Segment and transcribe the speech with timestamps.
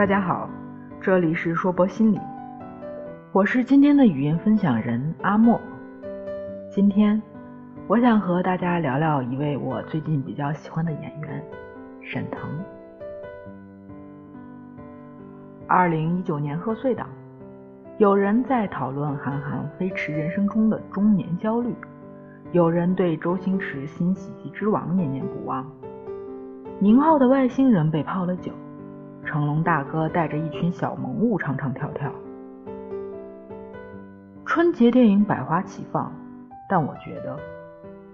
[0.00, 0.48] 大家好，
[0.98, 2.18] 这里是说博心理，
[3.32, 5.60] 我是今天的语音分享人阿莫。
[6.70, 7.20] 今天
[7.86, 11.44] 我想和大家聊聊一位我最近比较喜欢的演员
[12.00, 12.40] 沈腾。
[15.68, 17.06] 二零一九年贺岁档，
[17.98, 21.74] 有人在讨论韩寒飞驰人生中的中年焦虑，
[22.52, 25.70] 有人对周星驰新喜剧之王念念不忘。
[26.78, 28.50] 宁浩的外星人被泡了酒。
[29.24, 32.10] 成龙大哥带着一群小萌物唱唱跳跳，
[34.44, 36.12] 春节电影百花齐放，
[36.68, 37.38] 但我觉得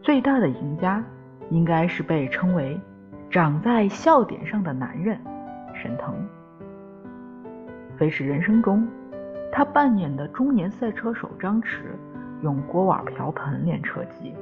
[0.03, 1.03] 最大的赢家
[1.51, 2.79] 应该是被称为
[3.31, 5.19] “长在笑点上的男人”
[5.73, 6.15] 沈腾。
[7.99, 8.87] 《飞驰人生》中，
[9.51, 11.79] 他扮演的中年赛车手张弛
[12.43, 14.35] 用锅碗瓢盆练车技，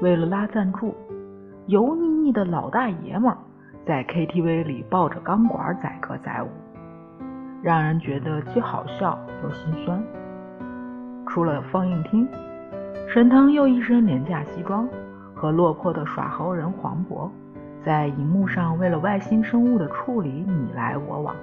[0.00, 0.94] 为了拉赞助，
[1.66, 3.38] 油腻腻的老大爷们儿。
[3.84, 6.48] 在 KTV 里抱着钢管载歌载舞，
[7.62, 10.00] 让人觉得既好笑又心酸。
[11.26, 12.28] 出了放映厅，
[13.08, 14.88] 沈腾又一身廉价西装，
[15.34, 17.28] 和落魄的耍猴人黄渤
[17.84, 21.34] 在荧幕上为了外星生物的处理你来我往，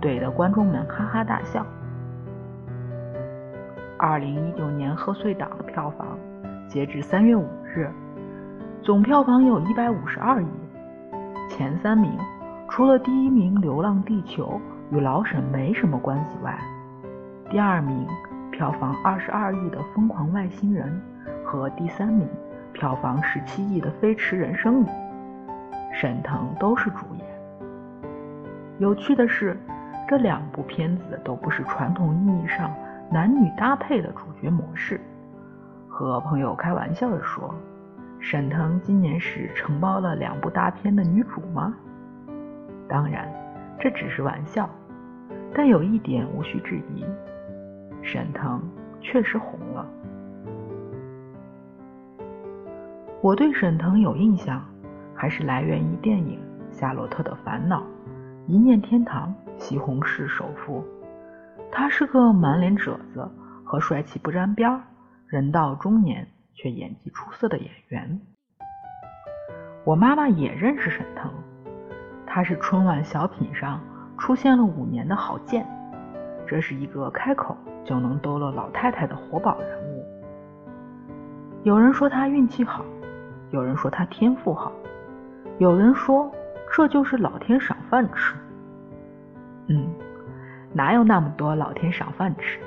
[0.00, 1.64] 怼得观众们哈哈大笑。
[3.96, 6.18] 二零一九年贺岁档的票房，
[6.66, 7.88] 截至三月五日，
[8.82, 10.46] 总票房有一百五十二亿。
[11.48, 12.18] 前三名，
[12.68, 14.60] 除了第一名《流浪地球》
[14.94, 16.58] 与老沈没什么关系外，
[17.48, 18.06] 第二名
[18.50, 21.00] 票房二十二亿的《疯狂外星人》
[21.44, 22.28] 和第三名
[22.72, 24.90] 票房十七亿的《飞驰人生》里，
[25.94, 27.24] 沈腾都是主演。
[28.78, 29.56] 有趣的是，
[30.08, 32.70] 这两部片子都不是传统意义上
[33.10, 35.00] 男女搭配的主角模式。
[35.88, 37.54] 和朋友开玩笑地说。
[38.28, 41.72] 沈腾今年是承包了两部大片的女主吗？
[42.88, 43.32] 当然，
[43.78, 44.68] 这只是玩笑。
[45.54, 47.04] 但有一点无需质疑，
[48.02, 48.60] 沈腾
[49.00, 49.86] 确实红了。
[53.22, 54.60] 我对沈腾有印象，
[55.14, 56.40] 还是来源于电影
[56.76, 57.78] 《夏洛特的烦恼》
[58.48, 59.32] 《一念天堂》
[59.62, 60.80] 《西红柿首富》。
[61.70, 63.30] 他是个满脸褶子
[63.62, 64.82] 和帅气不沾边儿，
[65.28, 66.26] 人到中年。
[66.56, 68.18] 却演技出色的演员，
[69.84, 71.30] 我妈妈也认识沈腾，
[72.26, 73.78] 他是春晚小品上
[74.16, 75.66] 出现了五年的郝建，
[76.46, 80.04] 这是一个开口就能逗乐老太太的活宝人物。
[81.62, 82.84] 有人说他运气好，
[83.50, 84.72] 有人说他天赋好，
[85.58, 86.32] 有人说
[86.74, 88.34] 这就是老天赏饭吃。
[89.68, 89.86] 嗯，
[90.72, 92.58] 哪有那么多老天赏饭吃？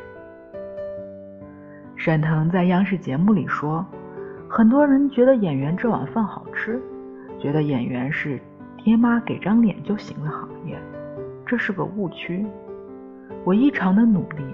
[1.99, 3.85] 沈腾在央视节目里说
[4.49, 6.81] ：“很多人觉得演员这碗饭好吃，
[7.37, 8.39] 觉得演员是
[8.77, 10.79] 爹妈给张脸就行的行业，
[11.45, 12.47] 这是个误区。
[13.43, 14.45] 我异常的努力，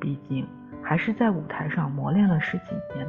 [0.00, 0.48] 毕竟
[0.80, 3.06] 还是在舞台上磨练了十几年。”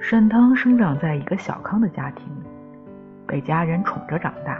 [0.00, 2.24] 沈腾生长在一个小康的家庭，
[3.26, 4.58] 被家人宠着长大。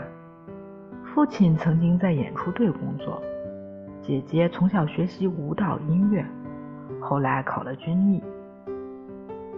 [1.03, 3.19] 父亲曾经在演出队工作，
[3.99, 6.23] 姐姐从小学习舞蹈音乐。
[7.09, 8.23] 后来考了军艺，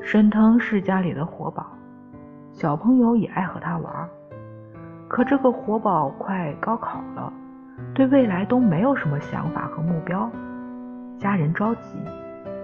[0.01, 1.67] 沈腾是家里的活宝，
[2.53, 4.09] 小朋友也爱和他玩。
[5.09, 7.33] 可这个活宝快高考了，
[7.93, 10.31] 对未来都没有什么想法和目标，
[11.19, 11.97] 家人着急，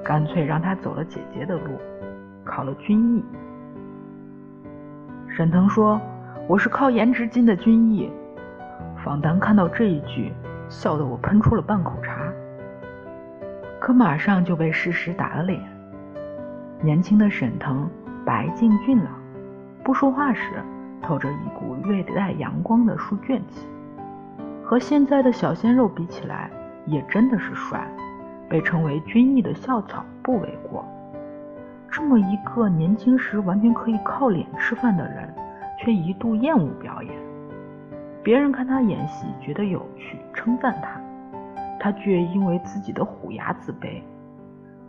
[0.06, 1.72] 干脆让他走了姐姐的路，
[2.46, 3.26] 考了军艺。
[5.28, 6.00] 沈腾说
[6.48, 8.10] ：“我是靠颜值进的军艺。”
[9.04, 10.32] 访谈看到这一句，
[10.70, 12.22] 笑得我喷出了半口茶。
[13.88, 15.62] 可马上就被事实打了脸。
[16.82, 17.90] 年轻的沈腾
[18.26, 19.14] 白净俊朗，
[19.82, 20.62] 不说话时
[21.02, 23.66] 透着一股略带阳光的书卷气，
[24.62, 26.52] 和现在的小鲜肉比起来，
[26.86, 27.88] 也真的是帅，
[28.50, 30.84] 被称为军艺的校草不为过。
[31.90, 35.34] 这么一个年轻时完全可以靠脸吃饭的人，
[35.80, 37.14] 却一度厌恶表演。
[38.22, 40.97] 别人看他演戏觉得有趣，称赞他。
[41.80, 44.02] 他却因为自己的虎牙自卑，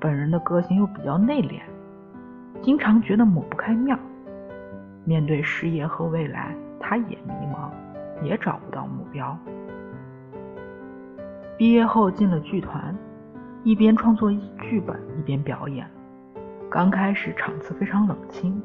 [0.00, 1.60] 本人的个性又比较内敛，
[2.60, 4.00] 经常觉得抹不开面儿。
[5.04, 7.70] 面对事业和未来，他也迷茫，
[8.22, 9.36] 也找不到目标。
[11.56, 12.94] 毕业后进了剧团，
[13.64, 14.30] 一边创作
[14.60, 15.86] 剧本一边表演。
[16.70, 18.62] 刚开始场次非常冷清，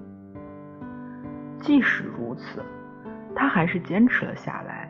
[1.60, 2.62] 即使如此，
[3.34, 4.83] 他还是坚持了下来。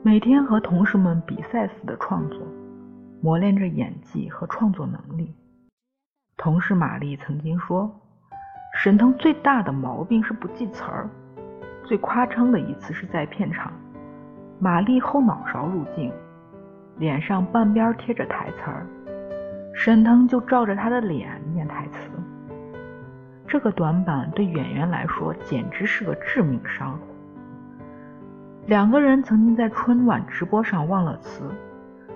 [0.00, 2.38] 每天和同事们比赛似的创作，
[3.20, 5.34] 磨练着演技和创作能力。
[6.36, 7.90] 同事玛丽曾经说，
[8.76, 11.10] 沈腾最大的毛病是不记词儿。
[11.84, 13.72] 最夸张的一次是在片场，
[14.60, 16.12] 玛丽后脑勺入镜，
[16.98, 18.86] 脸上半边贴着台词儿，
[19.74, 22.08] 沈腾就照着她的脸念台词。
[23.48, 26.96] 这个短板对演员来说简直是个致命伤。
[28.68, 31.42] 两个人曾经在春晚直播上忘了词，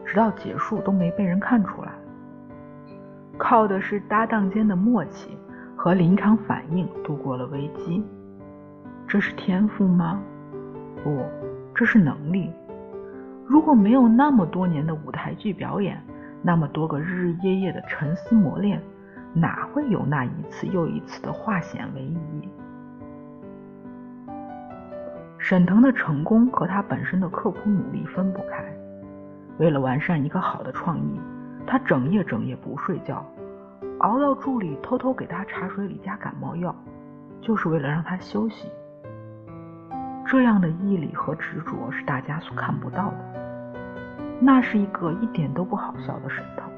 [0.05, 1.91] 直到结束都没被人看出来。
[3.39, 5.35] 靠的是搭档间的默契
[5.75, 8.05] 和临场反应度过了危机。
[9.09, 10.21] 这是天赋吗？
[11.03, 11.25] 不，
[11.75, 12.53] 这是能力。
[13.47, 15.99] 如果没有那么多年的舞台剧表演，
[16.43, 18.79] 那么多个日日夜夜的沉思磨练，
[19.33, 22.47] 哪会有那一次又一次的化险为夷？
[25.45, 28.65] 沈腾的成功和他本身的刻苦努力分不开。
[29.59, 31.21] 为了完善一个好的创意，
[31.67, 33.27] 他整夜整夜不睡觉，
[33.99, 36.73] 熬到助理偷偷给他茶水里加感冒药，
[37.41, 38.71] 就是为了让他休息。
[40.25, 43.19] 这样的毅力和执着是大家所看不到的。
[44.39, 46.71] 那是一个一点都不好笑的沈腾。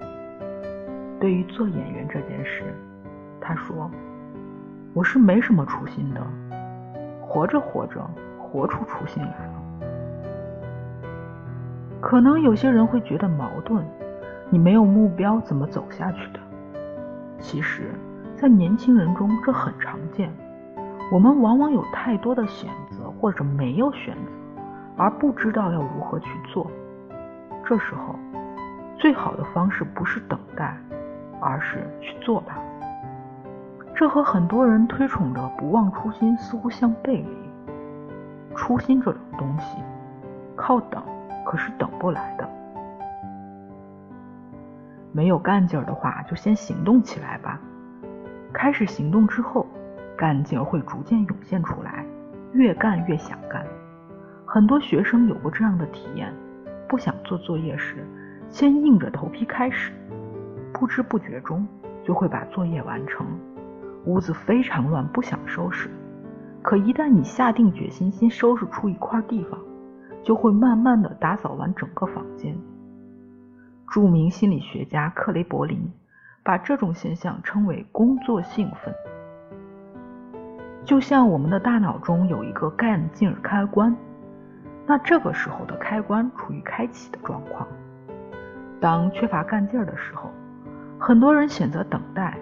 [1.20, 2.62] 对于做演员这件事，
[3.43, 3.90] 他说
[4.94, 6.26] ：“我是没什么初心的，
[7.20, 8.00] 活着活着。”
[8.54, 9.52] 活出初心来了。
[12.00, 13.84] 可能有些人会觉得矛盾，
[14.48, 16.38] 你没有目标怎么走下去的？
[17.40, 17.90] 其实，
[18.36, 20.32] 在年轻人中这很常见。
[21.10, 24.30] 我们往往有太多的选择，或者没有选择，
[24.96, 26.70] 而不知道要如何去做。
[27.64, 28.14] 这时候，
[28.96, 30.76] 最好的方式不是等待，
[31.40, 32.56] 而是去做吧。
[33.96, 37.44] 这和很多人推崇的不忘初心似乎相背离。
[38.54, 39.78] 初心这种东西，
[40.56, 41.02] 靠等
[41.44, 42.48] 可是等不来的。
[45.12, 47.60] 没有干劲儿的话，就先行动起来吧。
[48.52, 49.66] 开始行动之后，
[50.16, 52.04] 干劲儿会逐渐涌现出来，
[52.52, 53.64] 越干越想干。
[54.46, 56.32] 很多学生有过这样的体验：
[56.88, 58.06] 不想做作业时，
[58.48, 59.92] 先硬着头皮开始，
[60.72, 61.66] 不知不觉中
[62.04, 63.26] 就会把作业完成。
[64.06, 65.88] 屋子非常乱，不想收拾。
[66.64, 69.61] 可一旦你下定决心，先收拾出一块地方，
[70.22, 72.56] 就会慢慢的打扫完整个房间。
[73.93, 75.93] 著名心理学家克雷伯林
[76.43, 78.94] 把这种现象称为“工作兴奋”。
[80.87, 83.94] 就像我们的大脑中有一个干劲儿开关，
[84.87, 87.69] 那这个时候的开关处于开启的状况。
[88.81, 90.31] 当缺乏干劲儿的时候，
[90.99, 92.38] 很多人选择等待，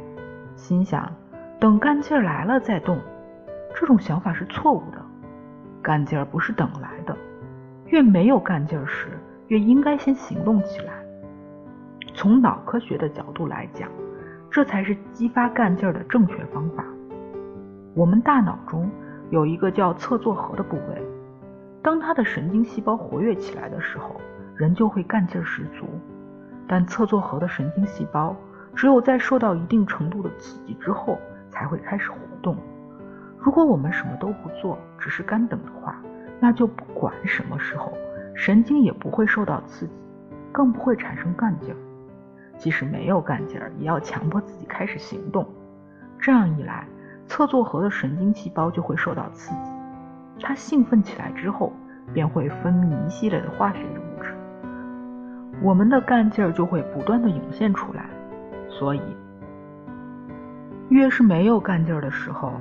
[0.54, 1.12] 心想
[1.58, 2.96] 等干劲儿来了再动。
[3.74, 5.00] 这种想法是错误的，
[5.82, 7.16] 干劲儿不是等来的，
[7.86, 9.08] 越没有干劲儿时，
[9.48, 10.92] 越应该先行动起来。
[12.14, 13.88] 从脑科学的角度来讲，
[14.50, 16.84] 这才是激发干劲儿的正确方法。
[17.94, 18.90] 我们大脑中
[19.30, 21.02] 有一个叫侧坐核的部位，
[21.82, 24.20] 当它的神经细胞活跃起来的时候，
[24.54, 25.86] 人就会干劲儿十足。
[26.68, 28.34] 但侧坐核的神经细胞
[28.74, 31.18] 只有在受到一定程度的刺激之后，
[31.50, 32.56] 才会开始活动。
[33.42, 36.00] 如果我们什么都不做，只是干等的话，
[36.38, 37.92] 那就不管什么时候，
[38.34, 39.92] 神经也不会受到刺激，
[40.52, 41.76] 更不会产生干劲儿。
[42.56, 45.44] 即使没有干劲儿，也要强迫自己开始行动。
[46.20, 46.86] 这样一来，
[47.26, 49.70] 侧坐核的神经细胞就会受到刺激，
[50.40, 51.72] 它兴奋起来之后，
[52.14, 54.32] 便会分泌一系列的化学物质，
[55.60, 58.06] 我们的干劲儿就会不断的涌现出来。
[58.68, 59.00] 所以，
[60.90, 62.52] 越是没有干劲儿的时候，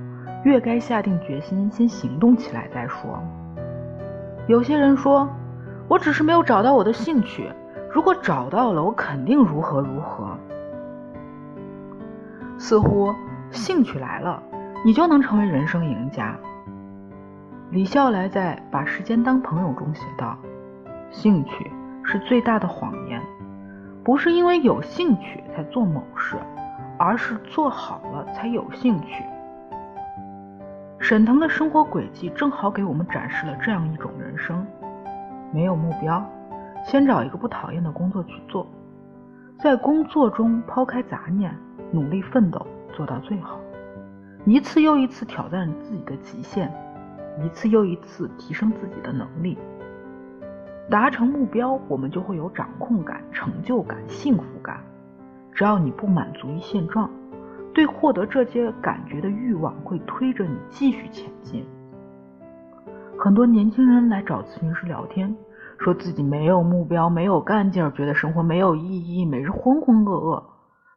[0.44, 3.20] 越该下定决心，先行动起来再说。
[4.48, 5.30] 有些人说，
[5.88, 7.52] 我只是没有找到我的兴趣，
[7.92, 10.36] 如果找到了，我肯定如何如何。
[12.58, 13.14] 似乎
[13.52, 14.42] 兴趣来了，
[14.84, 16.36] 你就能成为人生赢家。
[17.70, 20.38] 李笑来在《把时间当朋友》中写道
[21.12, 21.72] ：“兴趣
[22.04, 23.22] 是最大的谎言，
[24.04, 26.36] 不是因为有兴趣才做某事，
[26.98, 29.24] 而是做好了才有兴趣。”
[31.12, 34.66] 沈腾的生活轨迹正好给我们展示了这样一种人生：
[35.52, 36.26] 没有目标，
[36.86, 38.66] 先找一个不讨厌的工作去做，
[39.60, 41.54] 在工作中抛开杂念，
[41.92, 43.60] 努力奋斗，做到最好，
[44.46, 46.72] 一次又一次挑战自己的极限，
[47.44, 49.58] 一次又一次提升自己的能力。
[50.90, 54.80] 达成目标，我们就会有掌控感、成就感、幸福感。
[55.52, 57.12] 只要你不满足于现状。
[57.74, 61.66] 对获得这些感觉的欲望会推着你继续前进。
[63.18, 65.36] 很多年轻人来找咨询师聊天，
[65.78, 70.44] 说自己没有目标、没有干劲儿，觉得生活没有意义，每日浑浑噩噩，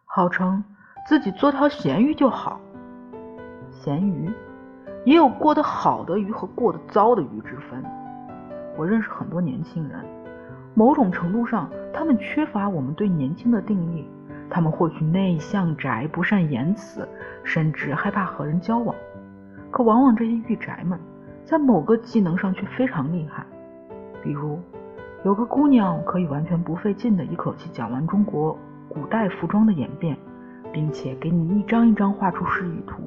[0.04, 0.64] 号称
[1.06, 2.58] 自己做条咸鱼就好。
[3.70, 4.32] 咸鱼
[5.04, 7.84] 也有过得好的鱼和过得糟的鱼之分。
[8.76, 10.00] 我认识很多年轻人，
[10.74, 14.08] 某种程度上，他们缺乏我们对年轻的定义。
[14.54, 17.08] 他们或许内向、宅、不善言辞，
[17.42, 18.94] 甚至害怕和人交往。
[19.72, 20.96] 可往往这些御宅们，
[21.44, 23.44] 在某个技能上却非常厉害。
[24.22, 24.60] 比如，
[25.24, 28.56] 有个姑娘可以完全不费劲的一口气讲完中国
[28.88, 30.16] 古代服装的演变，
[30.72, 33.02] 并且给你一张一张画出示意图。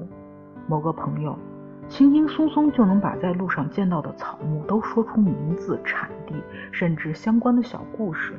[0.68, 1.40] 某个朋友。
[1.88, 6.36] 轻轻松松就能把在路上见到的草木都说出名字、产地，
[6.70, 8.34] 甚至相关的小故事。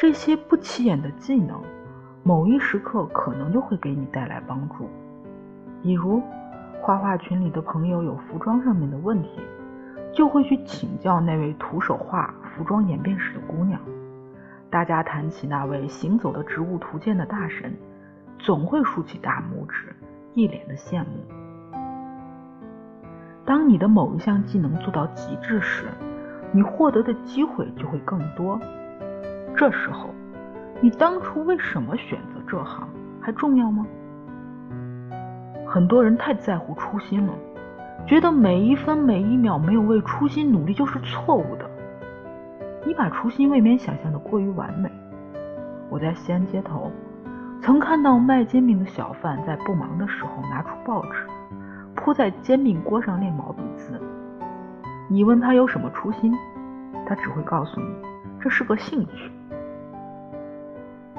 [0.00, 1.60] 这些不起眼的技能，
[2.22, 4.88] 某一时刻可能就会给你带来帮助。
[5.82, 6.22] 比如，
[6.80, 9.40] 画画群里的朋友有服装上面的问题，
[10.12, 13.80] 就会去请教那位徒手画服装演变史的姑娘。
[14.70, 17.74] 大家谈起那位行走的植物图鉴的大神，
[18.38, 19.96] 总会竖起大拇指，
[20.34, 21.06] 一脸的羡慕。
[23.44, 25.86] 当你的某一项技能做到极致时，
[26.52, 28.60] 你获得的机会就会更多。
[29.58, 30.10] 这时候，
[30.80, 32.88] 你当初为什么选择这行
[33.20, 33.84] 还重要吗？
[35.66, 37.32] 很多人太在乎初心了，
[38.06, 41.68] 觉得每一分每一秒没有为初心努力就是错误的。
[42.86, 44.88] 你把初心未免想象的过于完美。
[45.90, 46.92] 我在西安街头
[47.60, 51.26] 曾看到卖煎饼的小贩在不忙的时候拿出报纸。
[51.96, 54.00] 铺在煎饼锅上练毛笔字，
[55.08, 56.32] 你问他有什么初心，
[57.04, 57.88] 他只会告诉你
[58.40, 59.32] 这是个兴趣。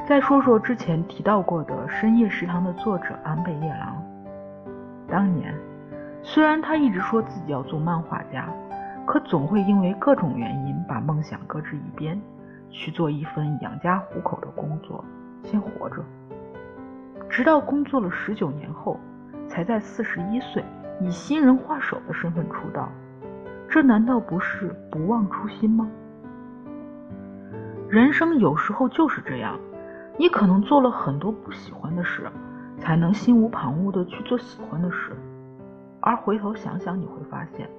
[0.09, 3.95] 再说说之前提到过的深夜食堂的作者安倍夜郎，
[5.07, 5.53] 当年
[6.23, 8.49] 虽然他一直说自己要做漫画家，
[9.05, 12.19] 可总会因为各种原因把梦想搁置一边，
[12.71, 15.05] 去做一份养家糊口的工作，
[15.43, 15.97] 先活着。
[17.29, 18.99] 直到工作了十九年后。
[19.47, 20.63] 才在四十一岁
[21.01, 22.87] 以新人画手的身份出道，
[23.67, 25.87] 这难道不是不忘初心吗？
[27.89, 29.59] 人生有时候就是这样，
[30.19, 32.29] 你可能做了很多不喜欢的事，
[32.77, 35.15] 才能心无旁骛的去做喜欢的事。
[36.01, 37.69] 而回头想想，你会发现，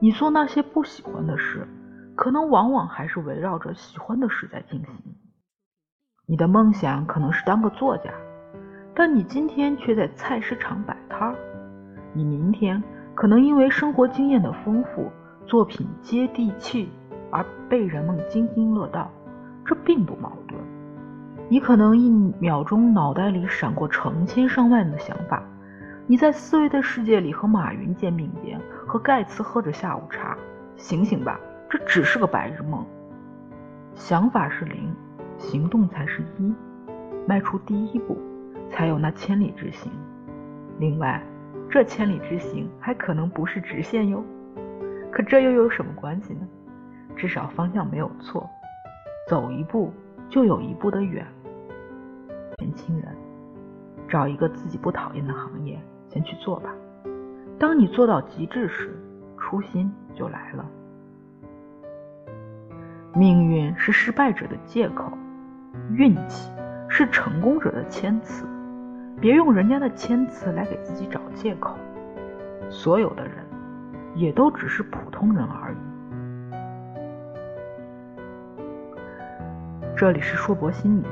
[0.00, 1.68] 你做那些不喜欢的事，
[2.16, 5.14] 可能往往还是围绕着喜欢的事在进行。
[6.26, 8.10] 你的梦想可能是当个作家。
[8.92, 11.36] 但你今天却在菜市场摆摊儿，
[12.12, 12.82] 你明天
[13.14, 15.12] 可能因为生活经验的丰富、
[15.46, 16.90] 作品接地气
[17.30, 19.08] 而被人们津津乐道，
[19.64, 20.57] 这并不矛盾。
[21.48, 25.42] 你可能一秒钟脑袋里闪过成千上万的想法，
[26.06, 30.36] 你在思维的世界里和马云肩并肩，和盖茨喝着下午茶。
[30.76, 32.84] 醒醒吧，这只是个白日梦。
[33.94, 34.94] 想法是零，
[35.36, 36.54] 行动才是一，
[37.26, 38.16] 迈出第一步。
[38.70, 39.90] 才有那千里之行。
[40.78, 41.22] 另外，
[41.70, 44.22] 这千里之行还可能不是直线哟。
[45.10, 46.46] 可这又有什么关系呢？
[47.16, 48.46] 至少方向没有错，
[49.26, 49.90] 走一步
[50.28, 51.26] 就有一步的远。
[52.58, 53.16] 年轻人，
[54.08, 56.74] 找一个自己不讨厌的行业，先去做吧。
[57.56, 58.98] 当你做到极致时，
[59.36, 60.66] 初心就来了。
[63.14, 65.12] 命运是失败者的借口，
[65.92, 66.50] 运气
[66.88, 68.44] 是成功者的谦词。
[69.20, 71.76] 别用人家的谦词来给自己找借口。
[72.68, 73.34] 所有的人，
[74.16, 75.76] 也都只是普通人而已。
[79.96, 81.06] 这里是硕博心理，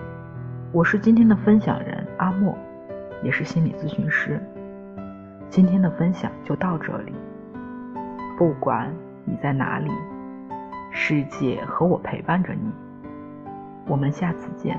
[0.72, 2.56] 我是今天的分享人阿莫，
[3.22, 4.40] 也是心理咨询师。
[5.48, 7.12] 今天的分享就到这里。
[8.36, 8.92] 不管
[9.24, 9.90] 你在哪里，
[10.90, 12.70] 世界和我陪伴着你。
[13.86, 14.78] 我们下次见。